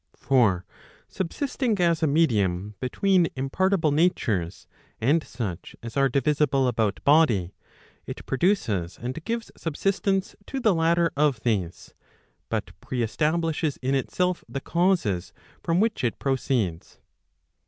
[0.17, 0.65] For
[1.07, 4.65] subsisting as a medium between impartible natures,
[4.99, 7.53] and such as are divisible about body,
[8.07, 11.93] it produces and gives subsistence to the latter of these,
[12.49, 16.99] but pre establishes in itself the causes from which it proceeds.